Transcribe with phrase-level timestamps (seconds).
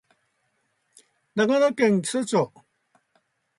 [1.35, 2.51] 長野県木曽町